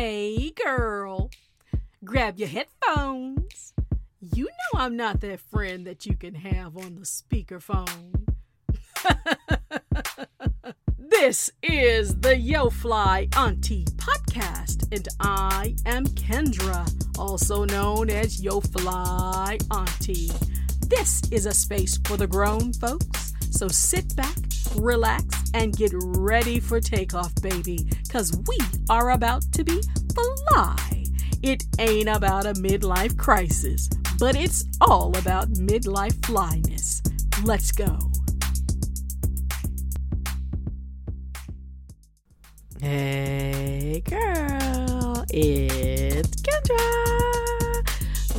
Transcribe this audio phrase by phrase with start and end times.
[0.00, 1.28] Hey, girl,
[2.04, 3.74] grab your headphones.
[4.20, 8.28] You know I'm not that friend that you can have on the speakerphone.
[10.98, 16.88] this is the Yo Fly Auntie podcast, and I am Kendra,
[17.18, 20.30] also known as Yo Fly Auntie.
[20.86, 24.36] This is a space for the grown folks, so sit back,
[24.78, 28.58] relax, and get ready for takeoff, baby, because we
[28.90, 29.80] are about to be
[30.14, 31.04] fly.
[31.42, 33.88] It ain't about a midlife crisis,
[34.18, 37.02] but it's all about midlife flyness.
[37.44, 37.96] Let's go.
[42.80, 47.47] Hey, girl, it's Kendra.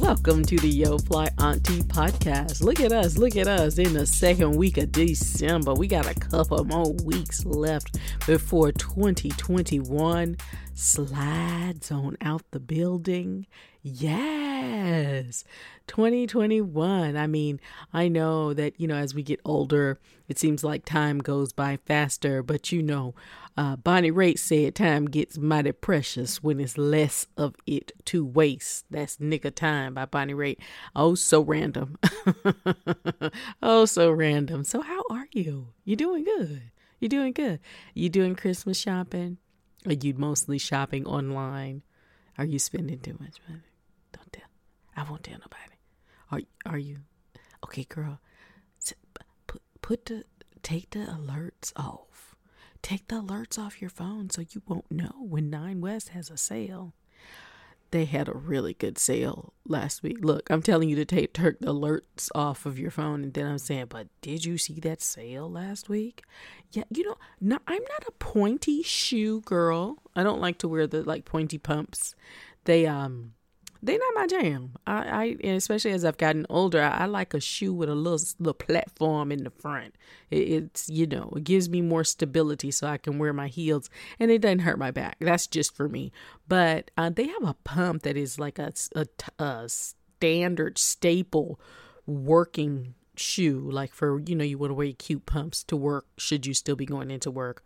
[0.10, 2.64] Welcome to the Yo Fly Auntie podcast.
[2.64, 5.76] Look at us, look at us in the second week of December.
[5.76, 10.36] We got a couple more weeks left before 2021
[10.74, 13.46] slides on out the building.
[13.84, 15.44] Yes,
[15.86, 17.16] 2021.
[17.16, 17.62] I mean,
[17.94, 21.78] I know that, you know, as we get older, it seems like time goes by
[21.86, 23.14] faster, but you know,
[23.60, 28.86] uh, Bonnie Raitt said time gets mighty precious when it's less of it to waste.
[28.90, 30.60] That's of Time by Bonnie Raitt.
[30.96, 31.98] Oh, so random.
[33.62, 34.64] oh, so random.
[34.64, 35.74] So, how are you?
[35.84, 36.72] You doing good?
[37.02, 37.60] You doing good?
[37.94, 39.40] You doing Christmas shopping?
[39.86, 41.82] Are you mostly shopping online?
[42.38, 43.62] Are you spending too much money?
[44.14, 44.48] Don't tell.
[44.96, 45.76] I won't tell nobody.
[46.32, 47.00] Are are you?
[47.66, 48.22] Okay, girl.
[49.48, 50.24] Put put the
[50.64, 52.29] take the alerts off.
[52.82, 56.38] Take the alerts off your phone so you won't know when Nine West has a
[56.38, 56.94] sale.
[57.92, 60.18] They had a really good sale last week.
[60.22, 63.48] Look, I'm telling you to take turn the alerts off of your phone, and then
[63.48, 66.24] I'm saying, but did you see that sale last week?
[66.72, 69.98] Yeah, you know, no, I'm not a pointy shoe girl.
[70.16, 72.16] I don't like to wear the like pointy pumps.
[72.66, 73.34] They um
[73.82, 74.74] they're not my jam.
[74.86, 78.20] I, I especially as I've gotten older, I, I, like a shoe with a little
[78.40, 79.96] little platform in the front.
[80.30, 83.90] It, it's you know it gives me more stability so I can wear my heels
[84.20, 85.18] and it doesn't hurt my back.
[85.20, 86.12] That's just for me.
[86.48, 89.08] But uh, they have a pump that is like a, a,
[89.42, 91.60] a standard staple
[92.06, 96.46] working shoe, like for you know you want to wear cute pumps to work should
[96.46, 97.64] you still be going into work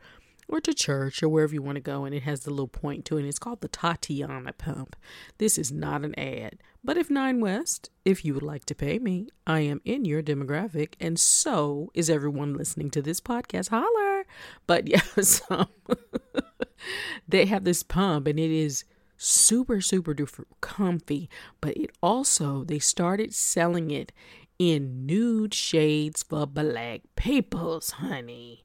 [0.53, 3.05] or to church or wherever you want to go, and it has the little point
[3.05, 3.25] to it.
[3.25, 4.95] It's called the Tatiana pump.
[5.39, 8.99] This is not an ad, but if Nine West, if you would like to pay
[8.99, 13.69] me, I am in your demographic, and so is everyone listening to this podcast.
[13.69, 14.25] Holler!
[14.67, 15.69] But yeah, so
[17.27, 18.85] they have this pump, and it is
[19.17, 21.29] super, super duper comfy,
[21.61, 24.11] but it also, they started selling it
[24.59, 28.63] in nude shades for black peoples, honey.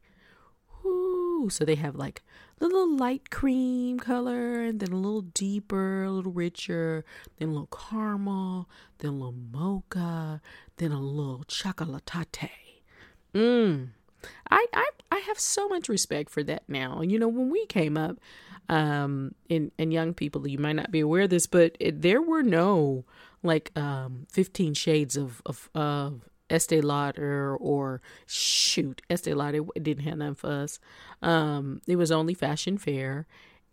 [1.48, 2.22] So they have like
[2.60, 7.04] a little light cream color, and then a little deeper, a little richer,
[7.38, 8.68] then a little caramel,
[8.98, 10.40] then a little mocha,
[10.78, 12.82] then a little chocolatate.
[13.34, 13.90] Mmm.
[14.50, 17.02] I, I I have so much respect for that now.
[17.02, 18.18] You know, when we came up,
[18.68, 22.20] um, and and young people, you might not be aware of this, but it, there
[22.20, 23.04] were no
[23.42, 30.18] like um 15 shades of of of Estee Lauder or shoot, Estee Lauder didn't have
[30.18, 30.78] none for us.
[31.22, 33.26] Um, it was only Fashion Fair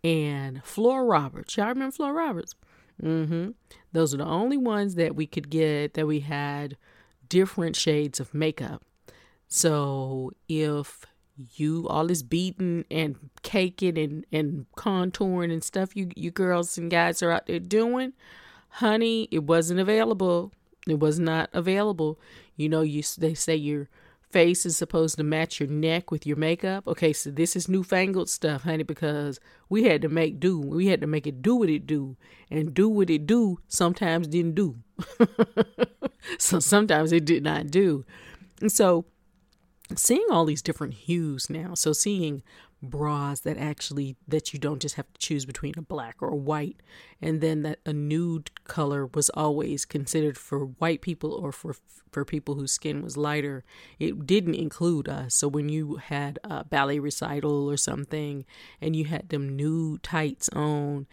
[0.04, 1.56] and Flori Roberts.
[1.56, 2.54] Y'all remember Flori Roberts?
[3.02, 3.50] Mm-hmm.
[3.92, 6.76] Those are the only ones that we could get that we had
[7.28, 8.82] different shades of makeup.
[9.48, 11.06] So if
[11.54, 16.90] you all this beating and caking and, and contouring and stuff you you girls and
[16.90, 18.14] guys are out there doing,
[18.68, 20.52] honey, it wasn't available.
[20.88, 22.18] It was not available.
[22.56, 23.88] You know, you they say your
[24.30, 26.86] face is supposed to match your neck with your makeup.
[26.86, 30.58] Okay, so this is newfangled stuff, honey, because we had to make do.
[30.58, 32.16] We had to make it do what it do,
[32.50, 34.76] and do what it do sometimes didn't do.
[36.38, 38.04] so sometimes it did not do.
[38.60, 39.06] And so
[39.94, 42.42] seeing all these different hues now, so seeing
[42.86, 46.36] bras that actually that you don't just have to choose between a black or a
[46.36, 46.80] white.
[47.20, 51.76] And then that a nude color was always considered for white people or for
[52.10, 53.62] for people whose skin was lighter.
[53.98, 55.34] It didn't include us.
[55.34, 58.46] So when you had a ballet recital or something
[58.80, 61.06] and you had them nude tights on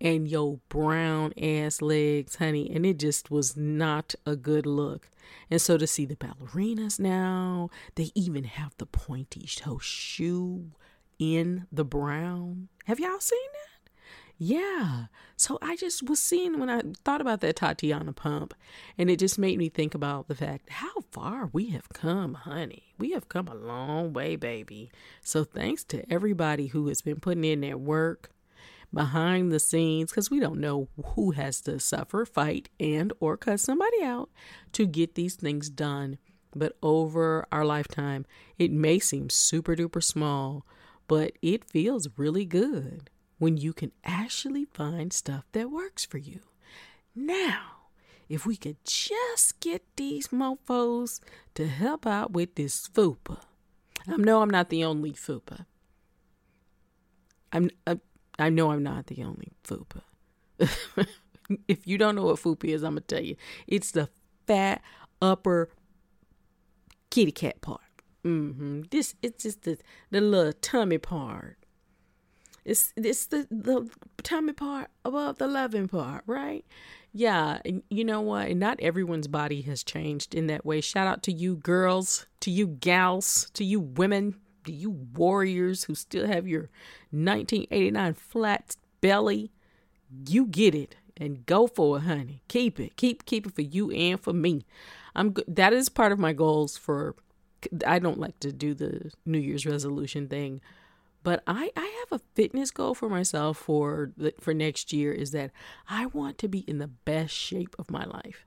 [0.00, 5.10] and your brown ass legs, honey, and it just was not a good look.
[5.50, 10.70] And so to see the ballerinas now, they even have the pointy toe shoe
[11.18, 12.68] in the brown.
[12.84, 13.90] Have y'all seen that?
[14.38, 15.06] Yeah.
[15.36, 18.52] So I just was seeing when I thought about that Tatiana pump,
[18.98, 22.94] and it just made me think about the fact how far we have come, honey.
[22.98, 24.90] We have come a long way, baby.
[25.22, 28.30] So thanks to everybody who has been putting in their work.
[28.92, 33.60] behind the scenes because we don't know who has to suffer, fight, and or cut
[33.60, 34.30] somebody out
[34.72, 36.18] to get these things done.
[36.54, 38.24] But over our lifetime,
[38.58, 40.64] it may seem super duper small,
[41.06, 46.40] but it feels really good when you can actually find stuff that works for you.
[47.14, 47.76] Now,
[48.28, 51.20] if we could just get these mofos
[51.54, 53.38] to help out with this FUPA.
[54.08, 55.66] I know I'm not the only FUPA.
[57.52, 57.96] I'm, I, uh,
[58.38, 60.02] I know I'm not the only FUPA.
[61.68, 63.36] if you don't know what FUPA is, I'm gonna tell you.
[63.66, 64.08] It's the
[64.46, 64.82] fat
[65.22, 65.70] upper
[67.10, 67.80] kitty cat part.
[68.26, 68.82] Mm-hmm.
[68.90, 69.78] This it's just the
[70.10, 71.58] the little tummy part.
[72.64, 73.88] It's it's the the
[74.24, 76.64] tummy part above the loving part, right?
[77.12, 78.54] Yeah, you know what?
[78.56, 80.80] Not everyone's body has changed in that way.
[80.80, 84.34] Shout out to you girls, to you gals, to you women,
[84.64, 86.68] to you warriors who still have your
[87.12, 89.52] 1989 flat belly.
[90.28, 92.42] You get it and go for it, honey.
[92.48, 92.96] Keep it.
[92.96, 94.66] Keep keep it for you and for me.
[95.14, 97.14] I'm that is part of my goals for
[97.86, 100.60] I don't like to do the New Year's resolution thing
[101.26, 105.32] but I, I have a fitness goal for myself for the, for next year is
[105.32, 105.50] that
[105.88, 108.46] I want to be in the best shape of my life.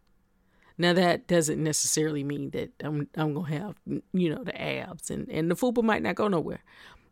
[0.78, 3.76] Now that doesn't necessarily mean that I'm I'm gonna have
[4.14, 6.64] you know the abs and and the fupa might not go nowhere,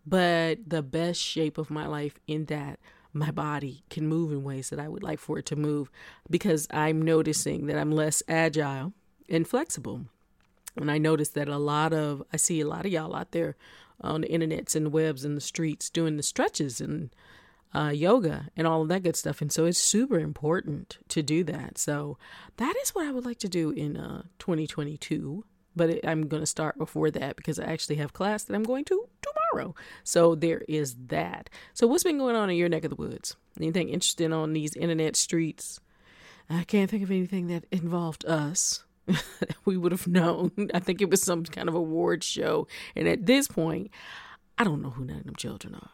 [0.05, 2.79] but the best shape of my life in that
[3.11, 5.91] my body can move in ways that I would like for it to move
[6.29, 8.93] because I'm noticing that I'm less agile
[9.27, 10.05] and flexible.
[10.77, 13.55] And I notice that a lot of I see a lot of y'all out there
[14.01, 17.09] on the internets and the webs and the streets doing the stretches and
[17.75, 19.41] uh, yoga and all of that good stuff.
[19.41, 21.77] And so it's super important to do that.
[21.77, 22.17] So
[22.57, 25.43] that is what I would like to do in uh, 2022.
[25.75, 28.85] But I'm going to start before that because I actually have class that I'm going
[28.85, 29.75] to tomorrow.
[30.03, 31.49] So there is that.
[31.73, 33.35] So what's been going on in your neck of the woods?
[33.59, 35.79] Anything interesting on these internet streets?
[36.49, 38.83] I can't think of anything that involved us.
[39.65, 40.51] we would have known.
[40.73, 42.67] I think it was some kind of award show.
[42.95, 43.91] And at this point,
[44.57, 45.91] I don't know who none of them children are.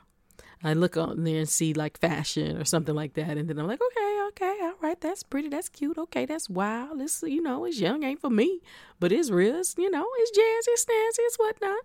[0.65, 3.67] I look on there and see like fashion or something like that, and then I'm
[3.67, 7.01] like, okay, okay, all right, that's pretty, that's cute, okay, that's wild.
[7.01, 8.61] It's you know, it's young, ain't for me,
[8.97, 11.79] but it's real, it's, you know, it's jazzy, it's snazzy, it's whatnot.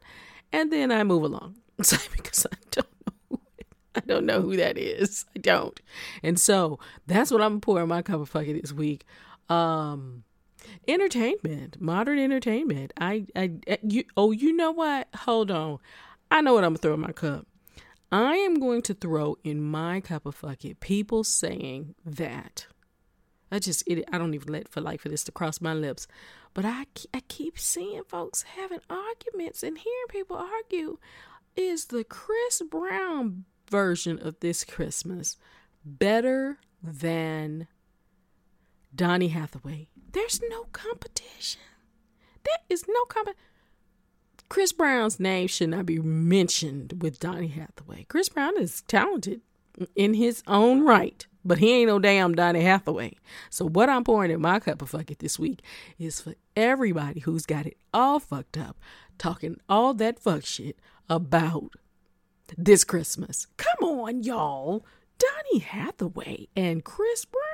[0.53, 2.87] And then I move along because I don't
[3.33, 3.41] know,
[3.97, 5.25] I don't know who that is.
[5.35, 5.81] I don't,
[6.23, 9.05] and so that's what I'm pouring my cup of fucking this week.
[9.49, 10.23] Um,
[10.87, 12.93] entertainment, modern entertainment.
[13.01, 15.09] I, I, uh, you, oh, you know what?
[15.15, 15.79] Hold on.
[16.31, 17.47] I know what I'm gonna throw in my cup.
[18.11, 22.67] I am going to throw in my cup of fuck it people saying that.
[23.51, 26.07] I just, it, I don't even let for like for this to cross my lips,
[26.55, 30.99] but I, I keep seeing folks having arguments and hearing people argue.
[31.57, 35.37] Is the Chris Brown version of this Christmas
[35.85, 37.69] better than
[38.95, 39.89] Donny Hathaway?
[40.13, 41.61] There's no competition.
[42.45, 43.43] There is no competition.
[44.49, 48.07] Chris Brown's name should not be mentioned with Donny Hathaway.
[48.09, 49.43] Chris Brown is talented
[49.95, 53.17] in his own right, but he ain't no damn Donny Hathaway.
[53.51, 55.61] So what I'm pouring in my cup of fuck it this week
[55.99, 58.79] is for everybody who's got it all fucked up,
[59.19, 60.79] talking all that fuck shit
[61.11, 61.73] about
[62.57, 63.47] this Christmas.
[63.59, 64.87] Come on, y'all.
[65.19, 67.48] Donny Hathaway and Chris Brown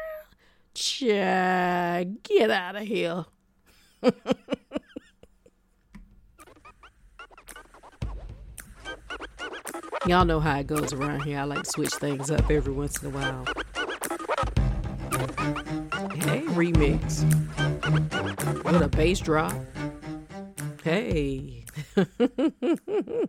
[0.75, 3.25] Chad, get out of here.
[10.07, 11.39] Y'all know how it goes around here.
[11.39, 13.45] I like switch things up every once in a while.
[16.15, 17.23] Hey, remix.
[18.65, 19.55] With a bass drop.
[20.83, 21.65] Hey.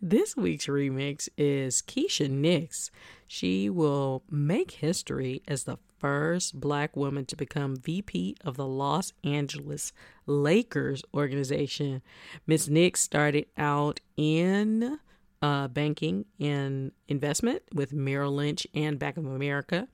[0.00, 2.90] this week's remix is Keisha Nix.
[3.26, 9.12] She will make history as the first black woman to become VP of the Los
[9.22, 9.92] Angeles
[10.26, 12.02] Lakers organization.
[12.46, 12.68] Ms.
[12.68, 14.98] Nix started out in
[15.42, 19.88] uh, banking and investment with Merrill Lynch and Bank of America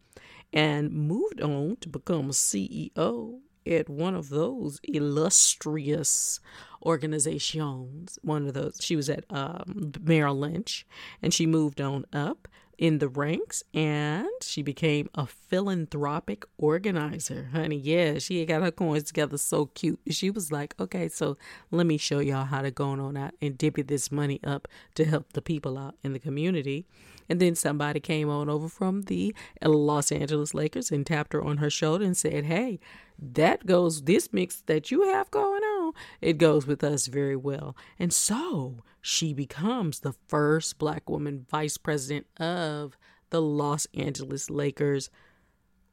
[0.53, 6.41] and moved on to become CEO at one of those illustrious
[6.85, 8.19] organizations.
[8.23, 10.87] One of those, she was at um, Merrill Lynch
[11.21, 12.49] and she moved on up
[12.79, 17.49] in the ranks and she became a philanthropic organizer.
[17.53, 20.01] Honey, yeah, she got her coins together so cute.
[20.11, 21.37] She was like, okay, so
[21.71, 25.05] let me show y'all how to go on out and divvy this money up to
[25.05, 26.87] help the people out in the community.
[27.29, 31.57] And then somebody came on over from the Los Angeles Lakers and tapped her on
[31.57, 32.79] her shoulder and said, hey,
[33.19, 35.76] that goes, this mix that you have going on,
[36.21, 37.77] it goes with us very well.
[37.99, 42.97] And so she becomes the first black woman vice president of
[43.31, 45.11] the Los Angeles Lakers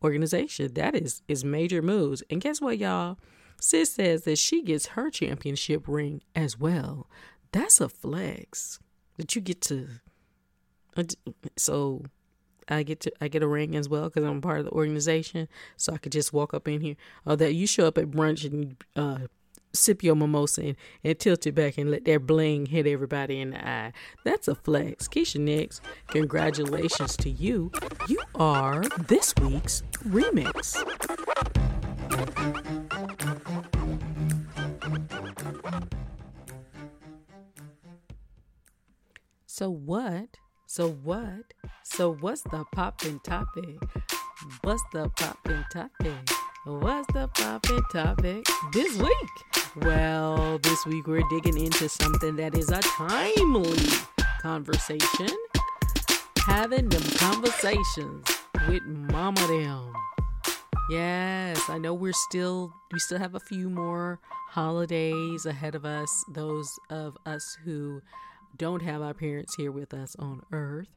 [0.03, 0.73] organization.
[0.73, 2.23] That is is major moves.
[2.29, 3.17] And guess what, y'all?
[3.59, 7.07] Sis says that she gets her championship ring as well.
[7.51, 8.79] That's a flex
[9.17, 9.87] that you get to.
[11.55, 12.03] So
[12.67, 15.47] I get to I get a ring as well because I'm part of the organization.
[15.77, 16.95] So I could just walk up in here.
[17.25, 19.27] Or that you show up at brunch and uh,
[19.73, 23.51] sip your mimosa and, and tilt it back and let that bling hit everybody in
[23.51, 23.91] the eye.
[24.23, 25.07] That's a flex.
[25.07, 27.71] Keisha Nix, congratulations to you.
[28.07, 30.77] You are this week's remix.
[39.47, 40.37] So what?
[40.65, 41.53] So what?
[41.83, 43.77] So what's the poppin' topic?
[44.61, 46.42] What's the poppin' topic?
[46.65, 49.83] What's the poppin' topic this week?
[49.83, 53.85] Well, this week we're digging into something that is a timely
[54.41, 55.27] conversation.
[56.45, 58.25] Having them conversations
[58.69, 59.91] with mama them.
[60.89, 66.23] Yes, I know we're still we still have a few more holidays ahead of us.
[66.29, 68.01] Those of us who
[68.55, 70.87] don't have our parents here with us on earth,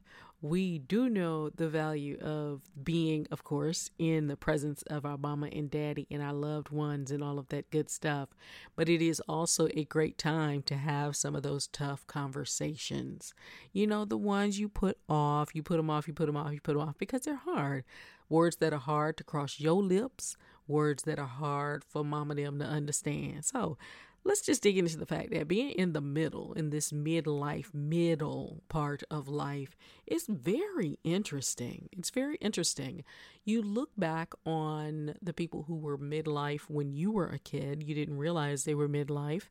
[0.41, 5.47] we do know the value of being, of course, in the presence of our mama
[5.47, 8.29] and daddy and our loved ones and all of that good stuff.
[8.75, 13.33] But it is also a great time to have some of those tough conversations.
[13.73, 16.53] You know, the ones you put off, you put them off, you put them off,
[16.53, 17.83] you put them off because they're hard.
[18.29, 22.59] Words that are hard to cross your lips, words that are hard for mama them
[22.59, 23.45] to understand.
[23.45, 23.77] So
[24.27, 28.61] let's just dig into the fact that being in the middle, in this midlife, middle
[28.67, 31.87] part of life, is very interesting.
[31.93, 33.05] It's very interesting.
[33.45, 37.95] You look back on the people who were midlife when you were a kid, you
[37.95, 39.47] didn't realize they were midlife,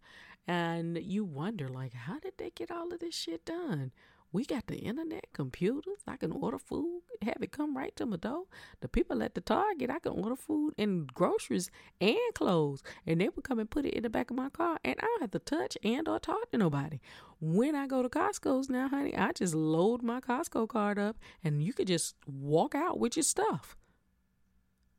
[0.47, 3.93] and you wonder, like, how did they get all of this shit done?
[4.37, 6.03] We got the internet, computers.
[6.07, 8.43] I can order food, have it come right to my door.
[8.81, 11.71] The people at the Target, I can order food and groceries
[12.03, 14.79] and clothes, and they would come and put it in the back of my car,
[14.85, 17.01] and I don't have to touch and or talk to nobody.
[17.41, 21.63] When I go to Costco's now, honey, I just load my Costco card up, and
[21.63, 23.75] you could just walk out with your stuff.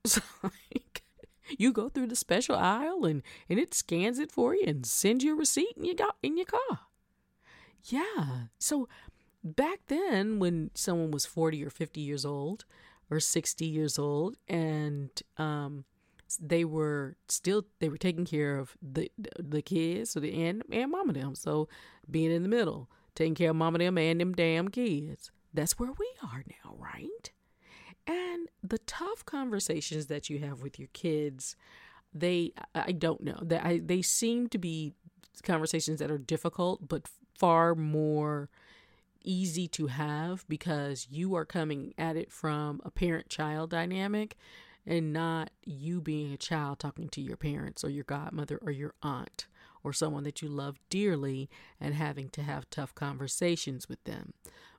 [0.07, 1.03] So, like,
[1.59, 5.23] you go through the special aisle, and and it scans it for you and sends
[5.23, 6.87] you a receipt, and you got in your car.
[7.89, 8.47] Yeah.
[8.59, 8.87] So
[9.55, 12.65] back then when someone was 40 or 50 years old
[13.09, 15.85] or 60 years old and um,
[16.39, 20.91] they were still they were taking care of the the kids so the and and
[20.91, 21.35] mama them.
[21.35, 21.69] So
[22.09, 25.31] being in the middle taking care of mama them and them damn kids.
[25.53, 27.31] That's where we are now right?
[28.05, 31.55] And the tough conversations that you have with your kids
[32.13, 33.39] they i don't know.
[33.41, 34.93] That they seem to be
[35.43, 38.49] conversations that are difficult but far more
[39.27, 44.37] easy to have because you are coming at it from a parent child dynamic
[44.85, 48.93] and not you being a child talking to your parents or your godmother or your
[49.03, 49.45] aunt
[49.83, 54.33] or someone that you love dearly and having to have tough conversations with them.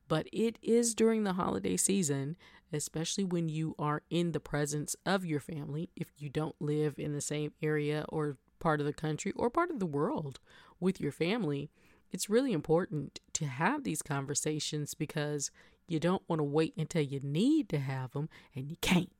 [0.09, 2.37] But it is during the holiday season,
[2.73, 7.12] especially when you are in the presence of your family, if you don't live in
[7.12, 10.40] the same area or part of the country or part of the world
[10.81, 11.71] with your family
[12.11, 15.50] it's really important to have these conversations because
[15.87, 19.12] you don't want to wait until you need to have them and you can't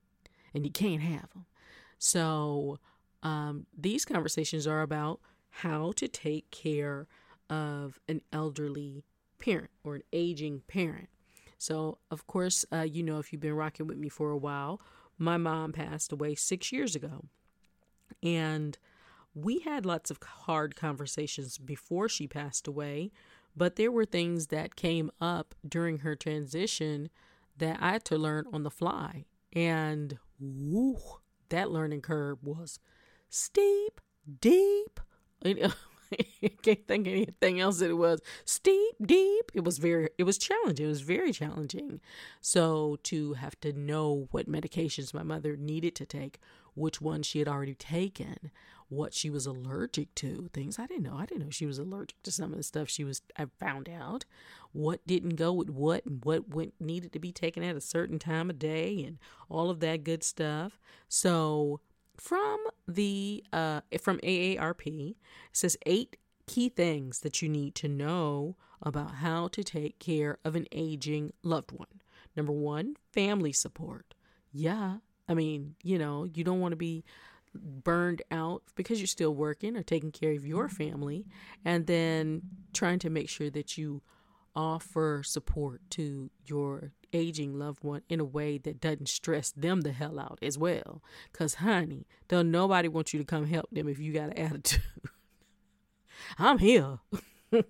[0.55, 1.47] and you can't have them
[1.99, 2.79] so
[3.23, 7.07] um, these conversations are about how to take care
[7.51, 9.05] of an elderly
[9.39, 11.09] parent or an aging parent.
[11.59, 14.81] So of course uh, you know if you've been rocking with me for a while
[15.19, 17.25] my mom passed away six years ago
[18.23, 18.79] and
[19.45, 23.11] we had lots of hard conversations before she passed away,
[23.57, 27.09] but there were things that came up during her transition
[27.57, 29.27] that I had to learn on the fly.
[29.53, 30.99] And woo,
[31.49, 32.79] that learning curve was
[33.29, 34.01] steep,
[34.41, 35.01] deep.
[35.45, 39.51] I can't think anything else that it was steep, deep.
[39.55, 40.87] It was very, it was challenging.
[40.87, 42.01] It was very challenging.
[42.41, 46.39] So to have to know what medications my mother needed to take,
[46.75, 48.51] which ones she had already taken,
[48.89, 51.17] what she was allergic to, things I didn't know.
[51.17, 53.21] I didn't know she was allergic to some of the stuff she was.
[53.37, 54.25] I found out
[54.73, 58.19] what didn't go with what and what went needed to be taken at a certain
[58.19, 59.19] time of day and
[59.49, 60.79] all of that good stuff.
[61.09, 61.81] So
[62.17, 65.15] from the uh from AARP,
[65.53, 66.17] says eight
[66.47, 71.33] key things that you need to know about how to take care of an aging
[71.43, 72.01] loved one.
[72.37, 74.15] Number one, family support.
[74.53, 77.05] Yeah, I mean, you know, you don't want to be
[77.55, 80.77] burned out because you're still working or taking care of your mm-hmm.
[80.77, 81.27] family
[81.65, 84.03] and then trying to make sure that you
[84.55, 89.93] offer support to your aging loved one in a way that doesn't stress them the
[89.93, 91.03] hell out as well.
[91.33, 94.83] Cause honey, don't nobody want you to come help them if you got an attitude.
[96.39, 96.99] I'm here.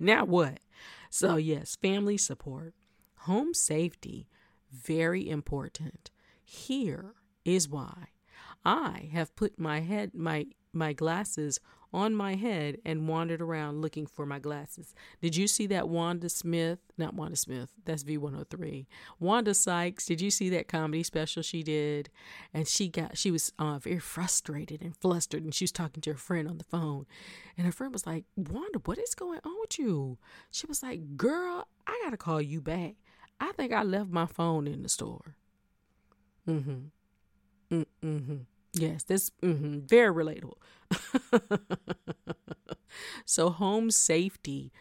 [0.00, 0.60] now what?
[1.10, 2.74] So yes, family support,
[3.20, 4.28] home safety,
[4.70, 6.10] very important.
[6.44, 7.14] Here
[7.48, 8.08] is why
[8.64, 11.58] I have put my head my my glasses
[11.92, 14.94] on my head and wandered around looking for my glasses.
[15.22, 16.78] Did you see that Wanda Smith?
[16.98, 18.86] Not Wanda Smith, that's V103.
[19.18, 22.10] Wanda Sykes, did you see that comedy special she did?
[22.52, 26.12] And she got, she was uh, very frustrated and flustered and she was talking to
[26.12, 27.06] her friend on the phone.
[27.56, 30.18] And her friend was like, Wanda, what is going on with you?
[30.50, 32.96] She was like, girl, I got to call you back.
[33.40, 35.36] I think I left my phone in the store.
[36.46, 36.78] Mm hmm.
[38.04, 38.36] Mm hmm.
[38.74, 40.58] Yes, this mm-hmm, very relatable.
[43.24, 44.72] so home safety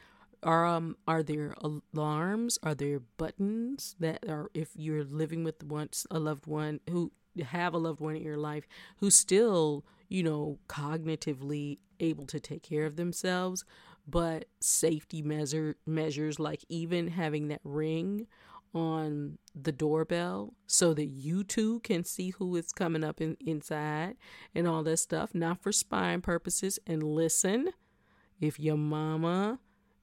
[0.43, 2.59] are um are there alarms?
[2.63, 7.11] Are there buttons that are if you're living with once a loved one who
[7.51, 12.63] have a loved one in your life who's still you know cognitively able to take
[12.63, 13.65] care of themselves,
[14.07, 18.27] but safety measure measures like even having that ring
[18.77, 24.15] on the doorbell so that you too can see who is coming up in, inside
[24.53, 26.77] and all that stuff, not for spying purposes.
[26.85, 27.69] And listen,
[28.39, 29.59] if your mama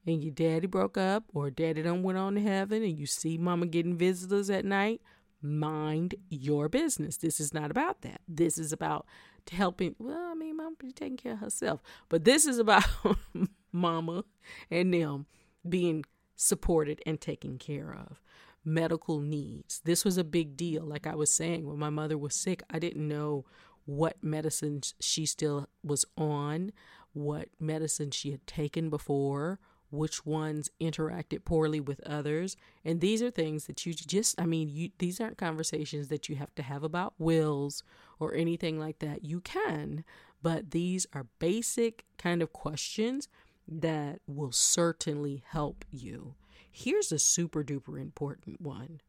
[0.06, 3.38] and your daddy broke up or daddy done went on to heaven and you see
[3.38, 5.00] mama getting visitors at night,
[5.40, 7.16] mind your business.
[7.16, 8.20] This is not about that.
[8.26, 9.06] This is about
[9.50, 9.94] helping.
[9.98, 12.84] Well, I mean, mama be taking care of herself, but this is about
[13.72, 14.24] mama
[14.70, 15.26] and them
[15.68, 16.04] being
[16.36, 18.20] supported and taken care of
[18.64, 19.80] medical needs.
[19.84, 20.84] This was a big deal.
[20.84, 23.44] Like I was saying, when my mother was sick, I didn't know
[23.86, 26.72] what medicines she still was on,
[27.12, 29.58] what medicine she had taken before,
[29.90, 32.56] which ones interacted poorly with others.
[32.84, 36.36] And these are things that you just, I mean, you, these aren't conversations that you
[36.36, 37.82] have to have about wills
[38.18, 39.24] or anything like that.
[39.24, 40.04] You can,
[40.42, 43.28] but these are basic kind of questions
[43.68, 46.34] that will certainly help you.
[46.70, 49.00] Here's a super duper important one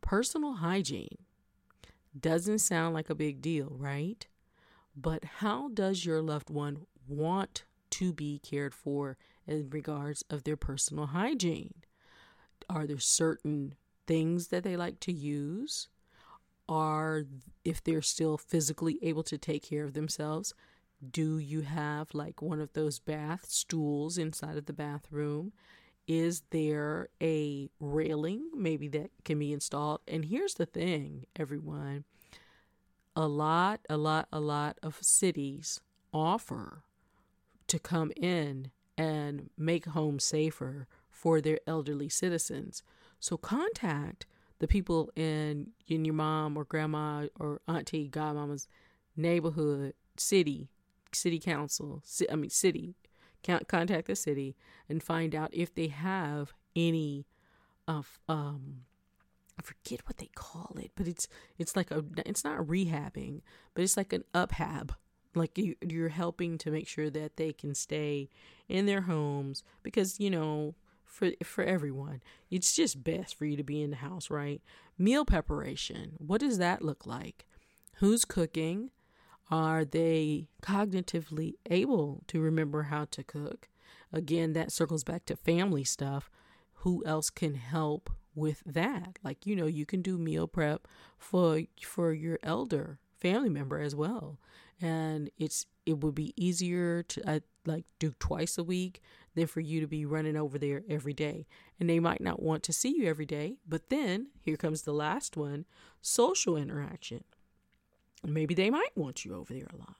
[0.00, 1.18] personal hygiene.
[2.18, 4.26] Doesn't sound like a big deal, right?
[4.96, 10.56] But how does your loved one want to be cared for in regards of their
[10.56, 11.74] personal hygiene?
[12.68, 13.74] Are there certain
[14.06, 15.88] things that they like to use?
[16.68, 17.24] Are
[17.64, 20.52] if they're still physically able to take care of themselves,
[21.10, 25.52] do you have like one of those bath stools inside of the bathroom?
[26.08, 30.00] Is there a railing maybe that can be installed?
[30.08, 32.04] And here's the thing, everyone
[33.14, 35.80] a lot, a lot, a lot of cities
[36.14, 36.84] offer
[37.66, 42.82] to come in and make homes safer for their elderly citizens.
[43.20, 44.24] So contact
[44.60, 48.66] the people in in your mom or grandma or auntie, godmama's
[49.16, 50.68] neighborhood, city,
[51.12, 52.94] city council, I mean city
[53.42, 54.56] contact the city
[54.88, 57.26] and find out if they have any
[57.86, 58.82] of um
[59.58, 61.26] I forget what they call it, but it's
[61.58, 63.40] it's like a it's not rehabbing,
[63.74, 64.90] but it's like an uphab.
[65.34, 68.28] Like you you're helping to make sure that they can stay
[68.68, 70.74] in their homes because you know
[71.04, 74.62] for for everyone it's just best for you to be in the house, right?
[74.96, 76.12] Meal preparation.
[76.18, 77.46] What does that look like?
[77.96, 78.90] Who's cooking?
[79.50, 83.68] Are they cognitively able to remember how to cook?
[84.12, 86.30] Again, that circles back to family stuff.
[86.82, 89.18] Who else can help with that?
[89.22, 90.86] Like, you know, you can do meal prep
[91.18, 94.38] for for your elder family member as well.
[94.80, 99.00] And it's it would be easier to uh, like do twice a week
[99.34, 101.46] than for you to be running over there every day.
[101.80, 104.92] And they might not want to see you every day, but then here comes the
[104.92, 105.64] last one,
[106.00, 107.24] social interaction
[108.24, 109.96] maybe they might want you over there a lot.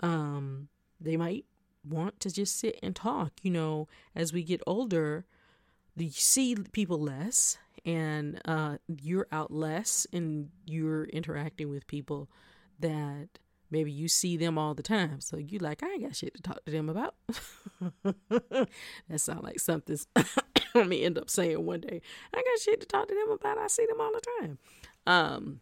[0.00, 0.68] Um,
[1.00, 1.44] they might
[1.88, 3.32] want to just sit and talk.
[3.42, 5.24] You know, as we get older,
[5.96, 12.28] you see people less, and uh, you're out less, and you're interacting with people
[12.80, 13.28] that
[13.70, 15.20] maybe you see them all the time.
[15.20, 17.14] So you like, I ain't got shit to talk to them about.
[18.02, 18.68] that
[19.16, 19.98] sounds like something
[20.74, 22.00] I may end up saying one day.
[22.32, 23.58] I got shit to talk to them about.
[23.58, 24.58] I see them all the time.
[25.06, 25.60] Um,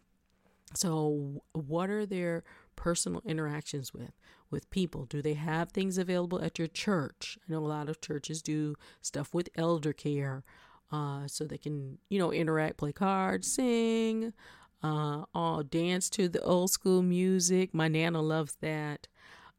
[0.75, 2.43] so, what are their
[2.75, 4.11] personal interactions with
[4.49, 5.05] with people?
[5.05, 7.37] Do they have things available at your church?
[7.47, 10.43] I know a lot of churches do stuff with elder care,
[10.91, 14.33] uh, so they can you know interact, play cards, sing,
[14.83, 17.73] uh, all dance to the old school music.
[17.73, 19.07] My nana loves that.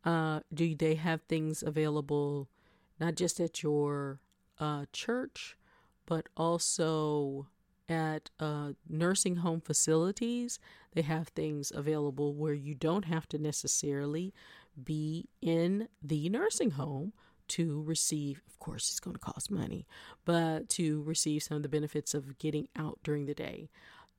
[0.04, 2.48] Uh, do they have things available?
[3.00, 4.20] not just at your
[4.58, 5.56] uh, church,
[6.06, 7.48] but also
[7.88, 10.58] at uh, nursing home facilities.
[10.94, 14.32] They have things available where you don't have to necessarily
[14.82, 17.12] be in the nursing home
[17.46, 19.86] to receive, of course, it's going to cost money,
[20.24, 23.68] but to receive some of the benefits of getting out during the day.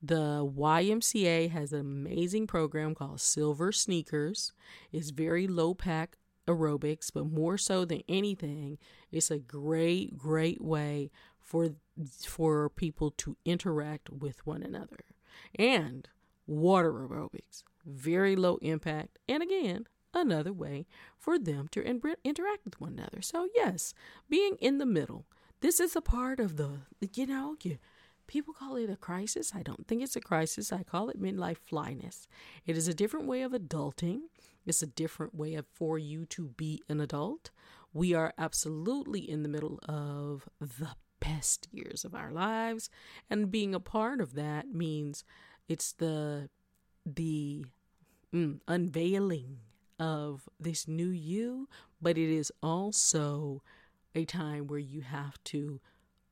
[0.01, 4.53] The YMCA has an amazing program called Silver Sneakers.
[4.91, 8.77] It's very low pack aerobics, but more so than anything,
[9.11, 11.09] it's a great, great way
[11.39, 11.69] for
[12.21, 15.05] for people to interact with one another.
[15.57, 16.07] And
[16.47, 20.85] water aerobics, very low impact, and again, another way
[21.17, 23.21] for them to in- interact with one another.
[23.21, 23.93] So yes,
[24.29, 25.25] being in the middle.
[25.61, 26.81] This is a part of the
[27.13, 27.77] you know, you
[28.27, 29.53] People call it a crisis.
[29.53, 30.73] I don't think it's a crisis.
[30.73, 32.27] I call it midlife flyness.
[32.65, 34.21] It is a different way of adulting.
[34.65, 37.51] It's a different way of for you to be an adult.
[37.93, 42.89] We are absolutely in the middle of the best years of our lives,
[43.29, 45.23] and being a part of that means
[45.67, 46.49] it's the
[47.05, 47.65] the
[48.33, 49.59] mm, unveiling
[49.99, 51.69] of this new you,
[52.01, 53.61] but it is also
[54.13, 55.79] a time where you have to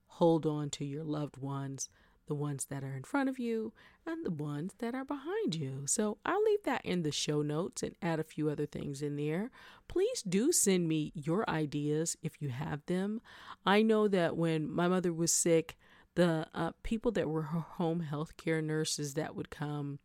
[0.08, 1.90] hold on to your loved ones,
[2.28, 3.74] the ones that are in front of you
[4.06, 5.84] and the ones that are behind you.
[5.86, 9.16] So I'll leave that in the show notes and add a few other things in
[9.16, 9.50] there.
[9.88, 13.22] Please do send me your ideas if you have them.
[13.66, 15.78] I know that when my mother was sick,
[16.16, 20.00] the uh, people that were home health care nurses that would come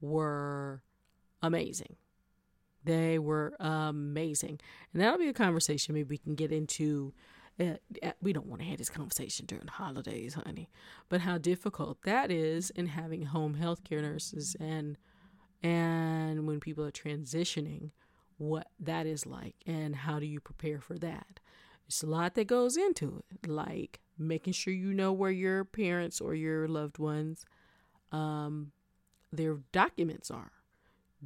[0.00, 0.82] were
[1.42, 1.96] amazing.
[2.84, 4.60] They were amazing.
[4.92, 7.12] And that'll be a conversation maybe we can get into
[7.60, 10.70] uh, uh, we don't want to have this conversation during the holidays, honey.
[11.10, 14.96] But how difficult that is in having home health care nurses and
[15.62, 17.90] and when people are transitioning,
[18.38, 21.40] what that is like and how do you prepare for that?
[21.90, 26.20] It's a lot that goes into it, like making sure you know where your parents
[26.20, 27.44] or your loved ones
[28.12, 28.70] um
[29.32, 30.52] their documents are.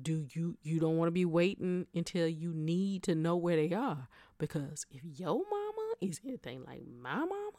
[0.01, 3.75] Do you you don't want to be waiting until you need to know where they
[3.75, 7.51] are because if your mama is anything like my mama,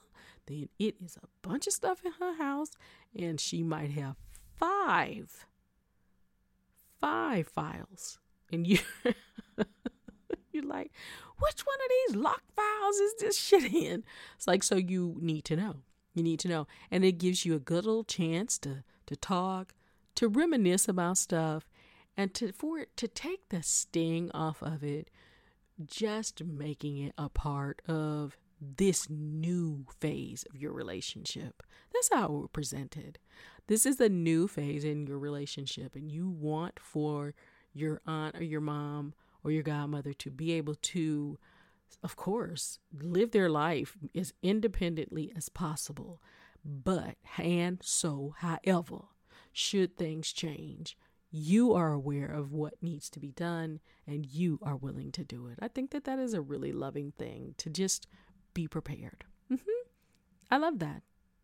[0.48, 2.72] then it is a bunch of stuff in her house,
[3.16, 4.16] and she might have
[4.56, 5.46] five,
[7.00, 8.18] five files,
[8.52, 8.80] and you.
[10.52, 10.92] You're like,
[11.40, 14.04] which one of these locked files is this shit in?
[14.36, 15.76] It's like, so you need to know.
[16.14, 16.68] You need to know.
[16.90, 19.74] And it gives you a good little chance to to talk,
[20.16, 21.70] to reminisce about stuff,
[22.18, 25.10] and to for it to take the sting off of it
[25.86, 31.62] just making it a part of this new phase of your relationship.
[31.94, 33.20] That's how it was presented.
[33.68, 37.34] This is a new phase in your relationship, and you want for
[37.74, 39.14] your aunt or your mom
[39.46, 41.38] or your godmother to be able to,
[42.04, 46.20] of course, live their life as independently as possible.
[46.66, 49.04] But, and so, however,
[49.54, 50.98] should things change,
[51.30, 55.48] you are aware of what needs to be done and you are willing to do
[55.48, 55.60] it.
[55.62, 58.08] I think that that is a really loving thing to just
[58.54, 59.26] be prepared.
[59.52, 59.90] Mm-hmm.
[60.50, 61.04] I love that.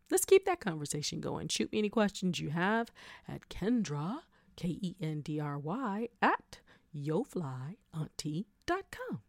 [0.10, 1.50] Let's keep that conversation going.
[1.50, 2.92] Shoot me any questions you have
[3.28, 4.22] at Kendra,
[4.56, 6.60] K E N D R Y, at
[6.96, 9.22] yoflyauntie.com.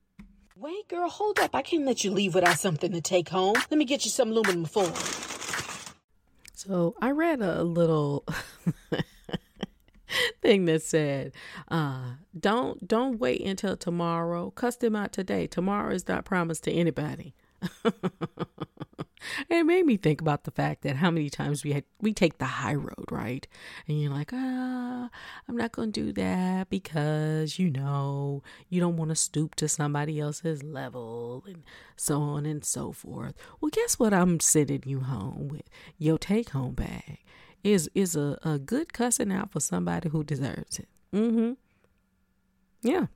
[0.57, 1.55] Wait, girl, hold up.
[1.55, 3.55] I can't let you leave without something to take home.
[3.71, 4.93] Let me get you some aluminum foil.
[6.55, 8.25] So I read a little
[10.43, 11.33] thing that said,
[11.69, 14.51] uh, "Don't don't wait until tomorrow.
[14.51, 15.47] Cuss them out today.
[15.47, 17.35] Tomorrow is not promised to anybody."
[19.49, 22.39] it made me think about the fact that how many times we had we take
[22.39, 23.47] the high road, right?
[23.87, 25.11] And you're like, ah,
[25.49, 30.21] I'm not gonna do that because you know you don't want to stoop to somebody
[30.21, 31.63] else's level and
[31.97, 33.35] so on and so forth.
[33.61, 34.13] Well, guess what?
[34.15, 37.19] I'm sending you home with your take home bag
[37.63, 40.89] is is a, a good cussing out for somebody who deserves it.
[41.13, 41.53] Mm-hmm.
[42.83, 43.07] Yeah.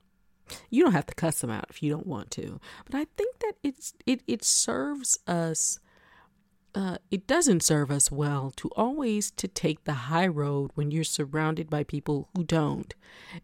[0.69, 2.59] You don't have to cuss them out if you don't want to.
[2.85, 5.79] But I think that it's it it serves us
[6.77, 11.03] uh, it doesn't serve us well to always to take the high road when you're
[11.03, 12.93] surrounded by people who don't.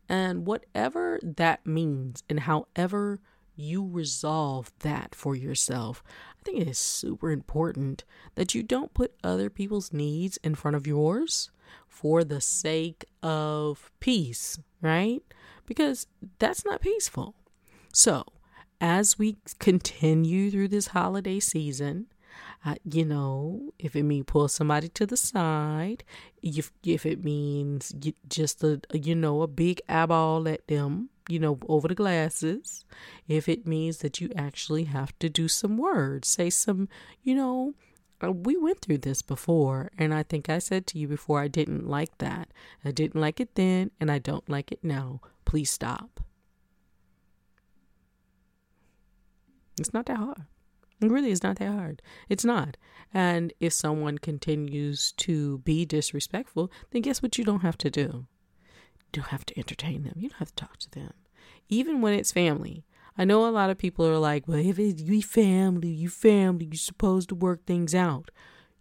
[0.07, 3.19] And whatever that means and however
[3.55, 6.03] you resolve that for yourself,
[6.39, 8.03] I think it is super important
[8.35, 11.49] that you don't put other people's needs in front of yours
[11.87, 15.23] for the sake of peace, right?
[15.65, 16.05] Because
[16.37, 17.33] that's not peaceful.
[17.91, 18.25] So,
[18.79, 22.07] as we continue through this holiday season,
[22.89, 26.03] you know, if it means pull somebody to the side,
[26.41, 27.93] if if it means
[28.27, 32.85] just a you know a big eyeball at them, you know, over the glasses,
[33.27, 36.87] if it means that you actually have to do some words, say some,
[37.21, 37.73] you know,
[38.23, 41.47] uh, we went through this before, and I think I said to you before I
[41.47, 42.49] didn't like that.
[42.85, 45.21] I didn't like it then, and I don't like it now.
[45.45, 46.21] Please stop.
[49.79, 50.45] It's not that hard.
[51.01, 52.01] Really is not that hard.
[52.29, 52.77] It's not.
[53.13, 58.25] And if someone continues to be disrespectful, then guess what you don't have to do?
[58.61, 60.13] You don't have to entertain them.
[60.17, 61.13] You don't have to talk to them.
[61.69, 62.85] Even when it's family.
[63.17, 66.65] I know a lot of people are like, well, if it's you family, you family,
[66.65, 68.31] you're supposed to work things out.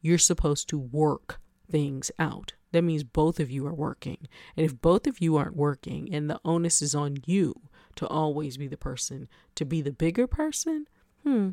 [0.01, 2.55] You're supposed to work things out.
[2.73, 4.27] That means both of you are working.
[4.57, 7.55] And if both of you aren't working and the onus is on you
[7.97, 10.87] to always be the person, to be the bigger person,
[11.23, 11.51] hmm,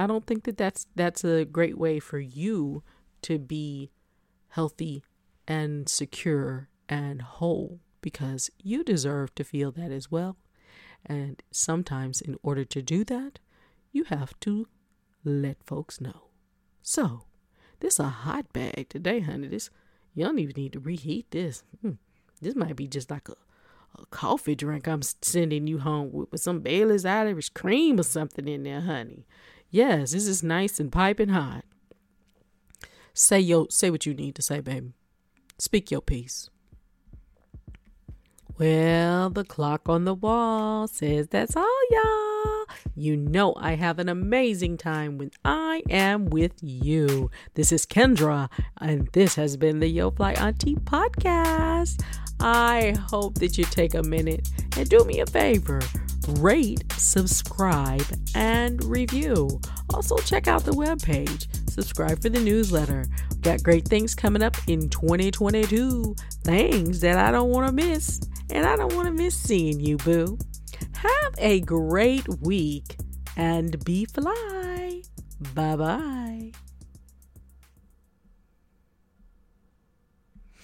[0.00, 2.82] I don't think that that's that's a great way for you
[3.22, 3.90] to be
[4.48, 5.04] healthy
[5.46, 10.38] and secure and whole because you deserve to feel that as well.
[11.04, 13.40] And sometimes, in order to do that,
[13.92, 14.68] you have to
[15.22, 16.28] let folks know.
[16.80, 17.24] So,
[17.80, 19.48] this is a hot bag today, honey.
[19.48, 19.68] This
[20.14, 21.62] you don't even need to reheat this.
[21.82, 21.92] Hmm.
[22.40, 23.36] This might be just like a,
[23.98, 28.48] a coffee drink I'm sending you home with, with some Bailey's Irish cream or something
[28.48, 29.26] in there, honey.
[29.70, 31.64] Yes, this is nice and piping hot.
[33.14, 34.92] Say yo, say what you need to say, baby.
[35.58, 36.50] Speak your piece.
[38.58, 42.66] Well, the clock on the wall says that's all, y'all.
[42.94, 47.30] You know I have an amazing time when I am with you.
[47.54, 52.02] This is Kendra, and this has been the Yo Fly Auntie podcast.
[52.40, 55.80] I hope that you take a minute and do me a favor
[56.38, 59.60] rate, subscribe, and review.
[59.92, 61.48] Also, check out the webpage.
[61.70, 63.06] Subscribe for the newsletter.
[63.40, 66.14] Got great things coming up in 2022.
[66.44, 69.96] Things that I don't want to miss and I don't want to miss seeing you,
[69.98, 70.38] boo.
[70.94, 72.96] Have a great week
[73.36, 75.02] and be fly.
[75.54, 76.52] Bye bye.